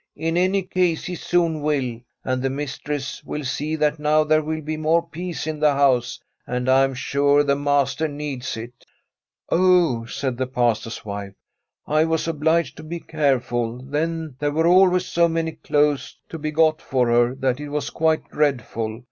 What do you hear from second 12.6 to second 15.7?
to be careful. There were always so many